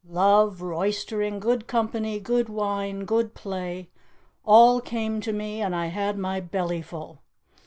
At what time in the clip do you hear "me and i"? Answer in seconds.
5.31-5.85